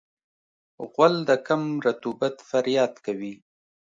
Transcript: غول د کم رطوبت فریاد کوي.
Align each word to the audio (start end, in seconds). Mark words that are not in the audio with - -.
غول 0.91 1.15
د 1.29 1.31
کم 1.47 1.63
رطوبت 1.85 2.35
فریاد 2.49 2.93
کوي. 3.05 3.33